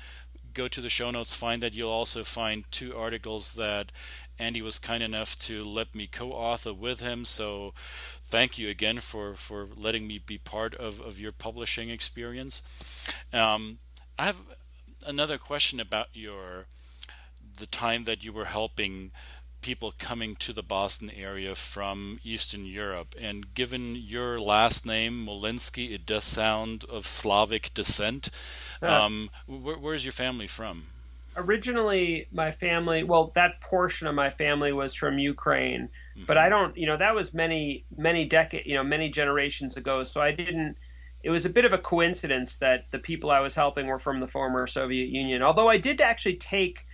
[0.57, 3.93] go to the show notes find that you'll also find two articles that
[4.39, 7.25] Andy was kind enough to let me co-author with him.
[7.25, 7.75] So
[8.23, 12.63] thank you again for for letting me be part of, of your publishing experience.
[13.33, 13.79] Um,
[14.19, 14.41] I have
[15.07, 16.67] another question about your
[17.59, 19.13] the time that you were helping
[19.67, 23.17] people coming to the Boston area from Eastern Europe.
[23.21, 28.31] And given your last name, Molinsky, it does sound of Slavic descent.
[28.81, 30.85] Um, where, where's your family from?
[31.37, 36.27] Originally, my family, well, that portion of my family was from Ukraine, mm-hmm.
[36.27, 40.05] but I don't, you know, that was many, many decades, you know, many generations ago.
[40.05, 40.77] So I didn't,
[41.25, 44.21] it was a bit of a coincidence that the people I was helping were from
[44.21, 45.43] the former Soviet Union.
[45.43, 46.86] Although I did actually take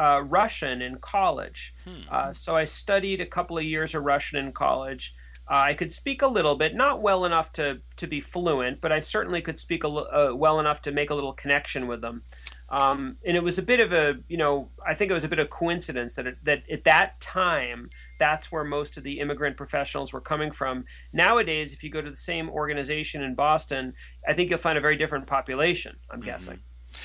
[0.00, 1.74] uh, Russian in college.
[1.84, 2.00] Hmm.
[2.10, 5.14] Uh, so I studied a couple of years of Russian in college.
[5.50, 8.92] Uh, I could speak a little bit, not well enough to, to be fluent, but
[8.92, 12.22] I certainly could speak a, uh, well enough to make a little connection with them.
[12.68, 15.28] Um, and it was a bit of a, you know, I think it was a
[15.28, 19.56] bit of coincidence that it, that at that time, that's where most of the immigrant
[19.56, 20.84] professionals were coming from.
[21.12, 23.94] Nowadays, if you go to the same organization in Boston,
[24.26, 25.96] I think you'll find a very different population.
[26.08, 26.26] I'm mm-hmm.
[26.26, 26.60] guessing.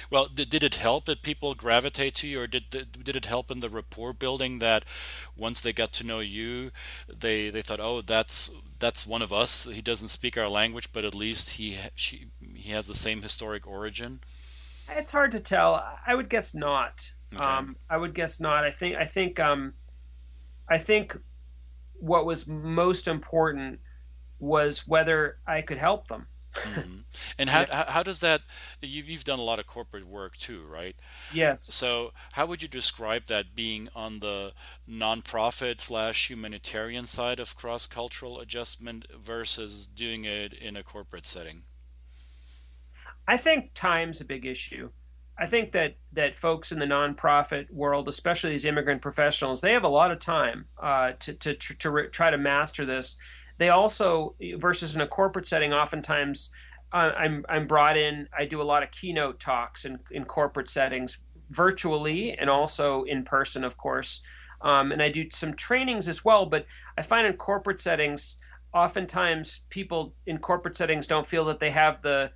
[0.10, 3.52] Well, did, did it help that people gravitate to you, or did did it help
[3.52, 4.86] in the rapport building that
[5.38, 6.72] once they got to know you,
[7.08, 9.66] they they thought, oh, that's that's one of us.
[9.66, 13.68] He doesn't speak our language, but at least he she, he has the same historic
[13.68, 14.22] origin.
[14.90, 15.84] It's hard to tell.
[16.06, 17.12] I would guess not.
[17.34, 17.44] Okay.
[17.44, 18.64] Um, I would guess not.
[18.64, 19.74] I think I think um,
[20.70, 21.18] I think
[22.00, 23.80] what was most important
[24.40, 26.28] was whether I could help them.
[26.56, 27.00] Mm-hmm.
[27.38, 27.92] And how, yeah.
[27.92, 28.42] how does that?
[28.82, 30.96] You've, you've done a lot of corporate work too, right?
[31.34, 31.68] Yes.
[31.70, 34.54] So how would you describe that being on the
[34.90, 41.64] nonprofit slash humanitarian side of cross cultural adjustment versus doing it in a corporate setting?
[43.28, 44.90] I think time's a big issue.
[45.38, 49.84] I think that that folks in the nonprofit world, especially these immigrant professionals, they have
[49.84, 53.18] a lot of time uh, to to, to, to try to master this.
[53.58, 56.50] They also, versus in a corporate setting, oftentimes
[56.92, 58.28] uh, I'm I'm brought in.
[58.38, 63.24] I do a lot of keynote talks in in corporate settings, virtually and also in
[63.24, 64.22] person, of course.
[64.62, 66.46] Um, and I do some trainings as well.
[66.46, 66.66] But
[66.98, 68.38] I find in corporate settings,
[68.74, 72.32] oftentimes people in corporate settings don't feel that they have the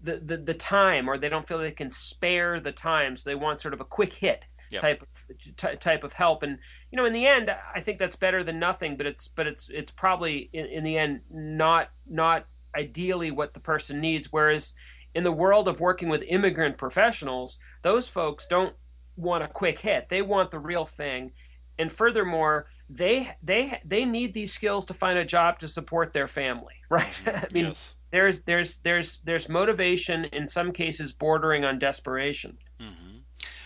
[0.00, 3.34] the, the, the time or they don't feel they can spare the time so they
[3.34, 4.82] want sort of a quick hit yep.
[4.82, 6.42] type of t- type of help.
[6.42, 6.58] And
[6.90, 8.96] you know, in the end, I think that's better than nothing.
[8.96, 13.60] But it's but it's it's probably in, in the end not not ideally what the
[13.60, 14.28] person needs.
[14.30, 14.74] Whereas
[15.14, 18.74] in the world of working with immigrant professionals, those folks don't
[19.16, 20.08] want a quick hit.
[20.08, 21.32] They want the real thing.
[21.78, 26.26] And furthermore, they they they need these skills to find a job to support their
[26.26, 27.20] family, right?
[27.26, 27.96] I mean, yes.
[28.10, 32.58] there's there's there's there's motivation in some cases bordering on desperation.
[32.80, 33.07] Mm-hmm.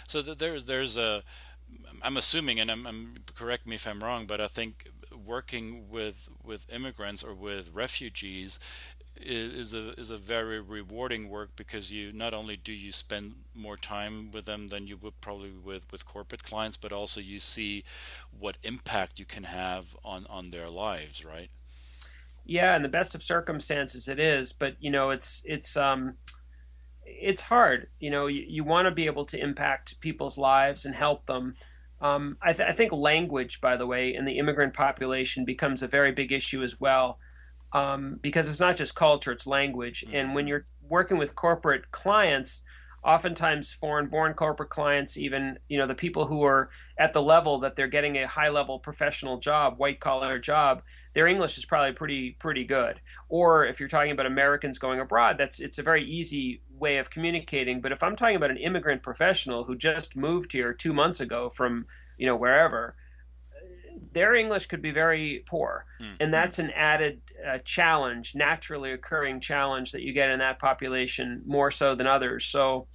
[0.07, 1.23] So there's there's a
[2.03, 4.89] I'm assuming, and I'm, I'm, correct me if I'm wrong, but I think
[5.25, 8.59] working with with immigrants or with refugees
[9.17, 13.35] is, is a is a very rewarding work because you not only do you spend
[13.55, 17.39] more time with them than you would probably with with corporate clients, but also you
[17.39, 17.85] see
[18.39, 21.51] what impact you can have on on their lives, right?
[22.45, 24.53] Yeah, in the best of circumstances, it is.
[24.53, 26.17] But you know, it's it's um
[27.05, 27.89] it's hard.
[28.01, 31.55] You know, you, you want to be able to impact people's lives and help them.
[32.01, 35.89] Um, I, th- I, think language, by the way, in the immigrant population becomes a
[35.89, 37.19] very big issue as well,
[37.73, 40.05] um, because it's not just culture; it's language.
[40.05, 40.17] Mm-hmm.
[40.17, 42.65] And when you're working with corporate clients,
[43.05, 47.77] oftentimes foreign-born corporate clients, even you know the people who are at the level that
[47.77, 50.83] they're getting a high-level professional job, white-collar job,
[51.15, 53.01] their English is probably pretty pretty good.
[53.29, 57.11] Or if you're talking about Americans going abroad, that's it's a very easy way of
[57.11, 57.81] communicating.
[57.81, 61.51] But if I'm talking about an immigrant professional who just moved here two months ago
[61.51, 61.87] from
[62.19, 62.97] you know wherever,
[64.13, 66.15] their English could be very poor, mm-hmm.
[66.21, 71.43] and that's an added uh, challenge, naturally occurring challenge that you get in that population
[71.47, 72.45] more so than others.
[72.45, 72.87] So,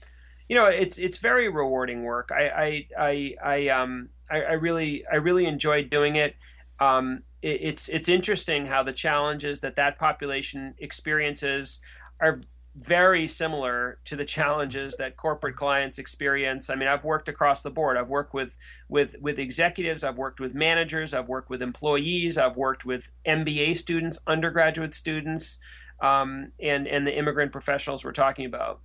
[0.48, 2.32] you know, it's it's very rewarding work.
[2.32, 6.36] I I I, I um I, I really I really enjoyed doing it.
[6.80, 11.80] Um, it, it's it's interesting how the challenges that that population experiences
[12.20, 12.40] are
[12.78, 16.70] very similar to the challenges that corporate clients experience.
[16.70, 17.98] I mean, I've worked across the board.
[17.98, 18.56] I've worked with
[18.88, 23.76] with with executives, I've worked with managers, I've worked with employees, I've worked with MBA
[23.78, 25.60] students, undergraduate students,
[26.02, 28.82] um, and and the immigrant professionals we're talking about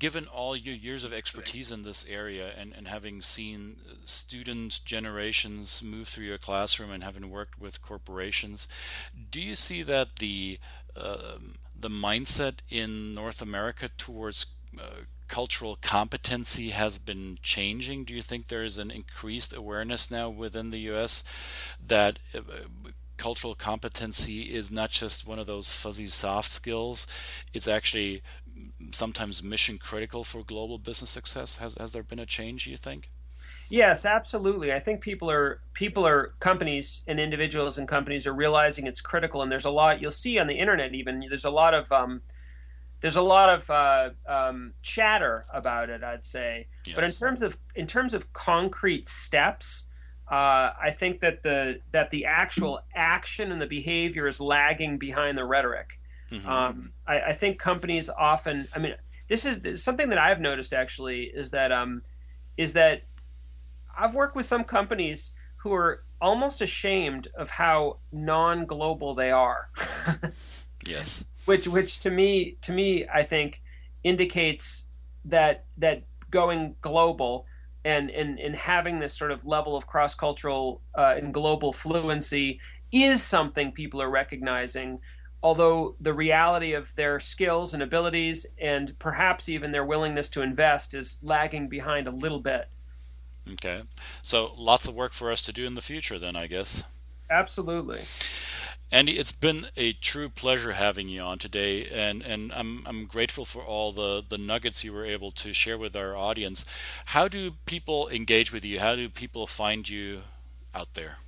[0.00, 5.82] given all your years of expertise in this area and, and having seen student generations
[5.82, 8.66] move through your classroom and having worked with corporations,
[9.30, 10.58] do you see that the
[10.94, 14.46] the mindset in North America towards
[14.78, 18.04] uh, cultural competency has been changing?
[18.04, 21.24] Do you think there is an increased awareness now within the U.S.
[21.84, 22.40] that uh,
[23.16, 27.06] cultural competency is not just one of those fuzzy soft skills;
[27.52, 28.22] it's actually
[28.92, 31.58] sometimes mission critical for global business success?
[31.58, 32.64] Has has there been a change?
[32.64, 33.10] Do You think?
[33.70, 34.72] Yes, absolutely.
[34.72, 39.42] I think people are people are companies and individuals and companies are realizing it's critical,
[39.42, 40.92] and there's a lot you'll see on the internet.
[40.92, 42.20] Even there's a lot of um,
[43.00, 46.02] there's a lot of uh, um, chatter about it.
[46.02, 46.96] I'd say, yes.
[46.96, 49.88] but in terms of in terms of concrete steps,
[50.28, 55.38] uh, I think that the that the actual action and the behavior is lagging behind
[55.38, 55.90] the rhetoric.
[56.32, 56.48] Mm-hmm.
[56.48, 58.68] Um, I, I, think companies often.
[58.74, 58.94] I mean,
[59.28, 62.02] this is something that I've noticed actually is that um,
[62.56, 63.02] is that
[64.00, 69.70] I've worked with some companies who are almost ashamed of how non-global they are.
[70.86, 71.24] yes.
[71.44, 73.62] Which, which to me, to me, I think
[74.02, 74.88] indicates
[75.26, 77.46] that that going global
[77.84, 82.58] and and, and having this sort of level of cross-cultural uh, and global fluency
[82.90, 85.00] is something people are recognizing
[85.42, 90.94] although the reality of their skills and abilities and perhaps even their willingness to invest
[90.94, 92.68] is lagging behind a little bit.
[93.52, 93.82] Okay.
[94.22, 96.84] So lots of work for us to do in the future then, I guess.
[97.30, 98.00] Absolutely.
[98.92, 103.44] Andy, it's been a true pleasure having you on today, and, and I'm, I'm grateful
[103.44, 106.66] for all the, the nuggets you were able to share with our audience.
[107.06, 108.80] How do people engage with you?
[108.80, 110.22] How do people find you
[110.74, 111.18] out there?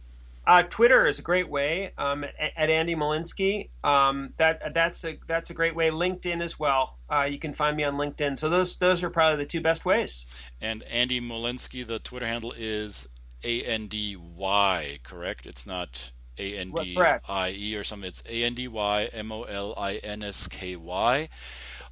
[0.46, 3.70] Uh, Twitter is a great way um, at, Andy Molinsky.
[3.84, 5.90] Um, that that's a that's a great way.
[5.90, 6.98] LinkedIn as well.
[7.10, 8.38] Uh, you can find me on LinkedIn.
[8.38, 10.26] So those those are probably the two best ways.
[10.60, 13.08] And Andy Molinsky, the Twitter handle is
[13.44, 14.98] A N D Y.
[15.04, 15.46] Correct?
[15.46, 18.08] It's not A N D I E or something.
[18.08, 21.28] It's A N D Y M O L I N S K Y.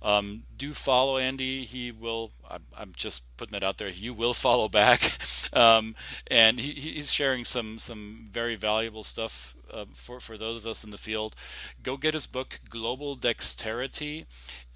[0.02, 1.64] Um, do follow Andy.
[1.64, 2.32] He will.
[2.48, 3.88] I'm, I'm, just putting that out there.
[3.88, 5.18] You will follow back,
[5.52, 5.94] um,
[6.26, 10.84] and he, he's sharing some some very valuable stuff uh, for for those of us
[10.84, 11.34] in the field.
[11.82, 14.26] Go get his book, Global Dexterity.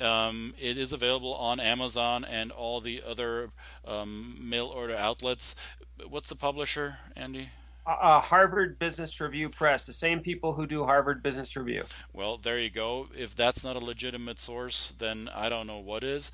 [0.01, 3.51] Um, it is available on Amazon and all the other
[3.87, 5.57] um, mail order outlets.
[6.07, 7.49] What's the publisher, Andy?
[7.87, 11.85] Uh, Harvard Business Review Press, the same people who do Harvard Business Review.
[12.13, 13.09] Well, there you go.
[13.17, 16.33] If that's not a legitimate source, then I don't know what is.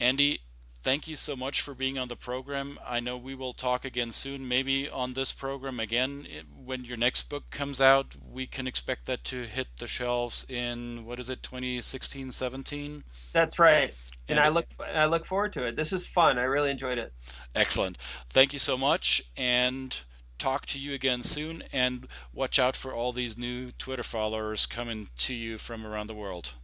[0.00, 0.40] Andy,
[0.82, 2.78] thank you so much for being on the program.
[2.86, 6.26] I know we will talk again soon, maybe on this program again.
[6.64, 11.04] When your next book comes out, we can expect that to hit the shelves in,
[11.04, 13.04] what is it, 2016 17?
[13.32, 13.92] That's right.
[14.28, 15.76] And, and I look I look forward to it.
[15.76, 16.38] This is fun.
[16.38, 17.14] I really enjoyed it.
[17.54, 17.96] Excellent.
[18.28, 19.98] Thank you so much and
[20.38, 25.08] talk to you again soon and watch out for all these new Twitter followers coming
[25.18, 26.54] to you from around the world.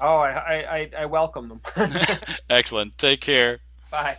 [0.00, 1.60] Oh, I, I, I welcome them.
[2.50, 2.98] Excellent.
[2.98, 3.58] Take care.
[3.90, 4.18] Bye.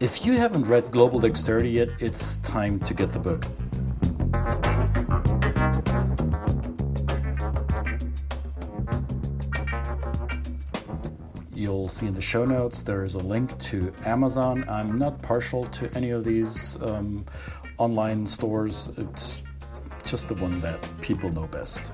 [0.00, 3.44] If you haven't read Global Dexterity yet, it's time to get the book.
[11.58, 14.64] You'll see in the show notes there is a link to Amazon.
[14.68, 17.26] I'm not partial to any of these um,
[17.78, 19.42] online stores, it's
[20.04, 21.92] just the one that people know best.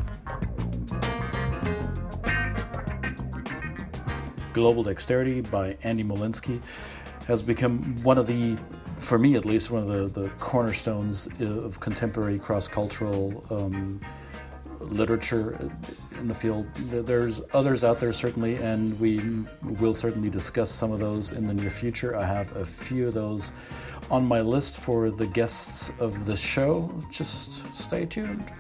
[4.53, 6.61] Global Dexterity by Andy Molinsky
[7.27, 8.59] has become one of the,
[8.97, 13.99] for me at least, one of the, the cornerstones of contemporary cross cultural um,
[14.81, 15.71] literature
[16.25, 16.67] in the field.
[16.75, 19.21] There's others out there certainly, and we
[19.79, 22.17] will certainly discuss some of those in the near future.
[22.17, 23.53] I have a few of those
[24.11, 26.91] on my list for the guests of the show.
[27.11, 28.51] Just stay tuned.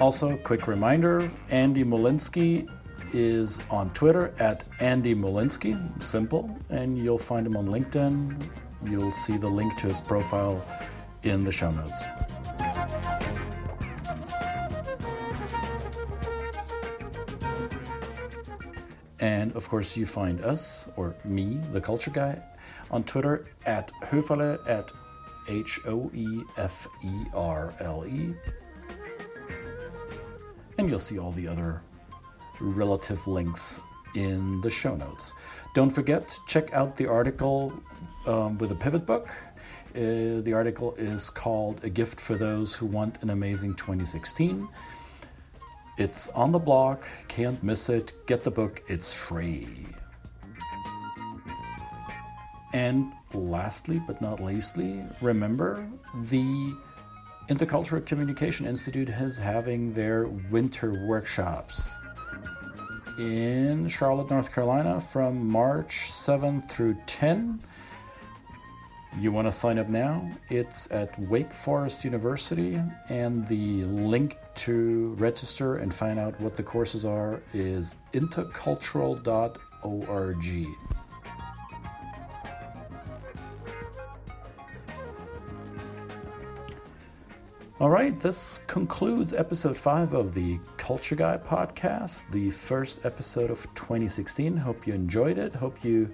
[0.00, 2.70] Also, quick reminder Andy Molinsky
[3.12, 8.42] is on Twitter at Andy Molinsky, simple, and you'll find him on LinkedIn.
[8.84, 10.64] You'll see the link to his profile
[11.22, 12.04] in the show notes.
[19.18, 22.40] And of course, you find us, or me, the culture guy,
[22.90, 24.92] on Twitter at Hoeferle at
[25.48, 28.34] H O E F E R L E.
[30.78, 31.82] And you'll see all the other
[32.60, 33.80] relative links
[34.14, 35.34] in the show notes.
[35.74, 37.72] Don't forget, to check out the article
[38.26, 39.30] um, with a pivot book.
[39.94, 44.68] Uh, the article is called A Gift for Those Who Want an Amazing 2016.
[45.98, 48.12] It's on the blog, can't miss it.
[48.26, 49.68] Get the book, it's free.
[52.74, 55.88] And lastly, but not leastly, remember
[56.24, 56.74] the
[57.48, 61.96] Intercultural Communication Institute is having their winter workshops
[63.18, 67.60] in Charlotte, North Carolina from March 7 through 10.
[69.18, 70.30] You want to sign up now?
[70.50, 76.62] It's at Wake Forest University, and the link to register and find out what the
[76.62, 80.66] courses are is intercultural.org.
[87.78, 93.62] All right, this concludes episode five of the Culture Guy podcast, the first episode of
[93.74, 94.56] 2016.
[94.56, 95.52] Hope you enjoyed it.
[95.54, 96.10] Hope you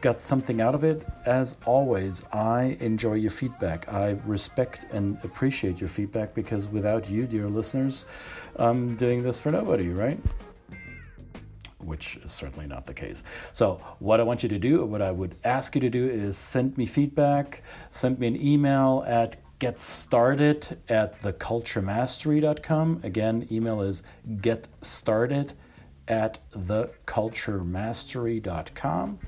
[0.00, 1.06] got something out of it.
[1.26, 3.92] As always, I enjoy your feedback.
[3.92, 8.06] I respect and appreciate your feedback because without you, dear listeners,
[8.56, 10.18] I'm doing this for nobody, right?
[11.78, 13.24] which is certainly not the case.
[13.52, 16.38] So, what I want you to do, what I would ask you to do, is
[16.38, 23.00] send me feedback, send me an email at get started at theculturemastery.com.
[23.04, 24.02] Again, email is
[24.40, 25.52] get started
[26.08, 29.18] at theculturemastery.com.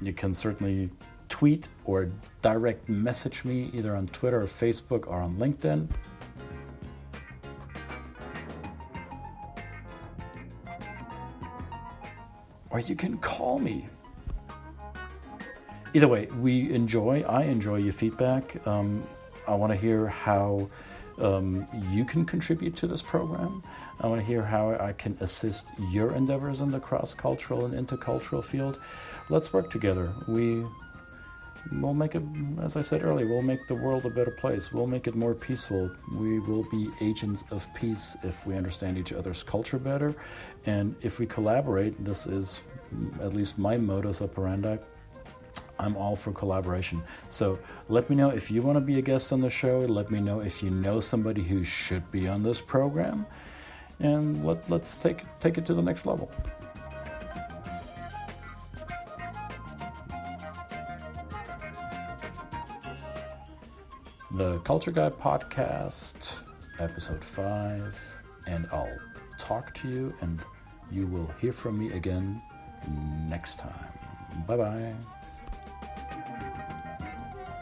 [0.00, 0.90] You can certainly
[1.28, 5.88] tweet or direct message me either on Twitter or Facebook or on LinkedIn.
[12.70, 13.86] Or you can call me
[15.94, 18.66] either way, we enjoy, I enjoy your feedback.
[18.66, 19.04] Um,
[19.46, 20.68] I want to hear how
[21.18, 23.62] um, you can contribute to this program.
[24.00, 27.86] I want to hear how I can assist your endeavors in the cross cultural and
[27.86, 28.78] intercultural field.
[29.28, 30.12] Let's work together.
[30.26, 30.64] We
[31.70, 32.22] will make it,
[32.60, 34.72] as I said earlier, we'll make the world a better place.
[34.72, 35.90] We'll make it more peaceful.
[36.12, 40.14] We will be agents of peace if we understand each other's culture better.
[40.66, 42.62] And if we collaborate, this is
[43.20, 44.78] at least my modus operandi
[45.82, 47.02] I'm all for collaboration.
[47.28, 47.58] So
[47.88, 49.80] let me know if you want to be a guest on the show.
[49.80, 53.26] Let me know if you know somebody who should be on this program.
[53.98, 56.30] And let, let's take, take it to the next level.
[64.30, 66.38] The Culture Guy Podcast,
[66.78, 68.98] Episode 5, and I'll
[69.38, 70.40] talk to you and
[70.92, 72.40] you will hear from me again
[73.28, 73.92] next time.
[74.46, 75.11] Bye bye.